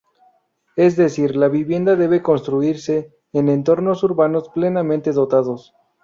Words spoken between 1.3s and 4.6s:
la vivienda debe construirse en entornos urbanos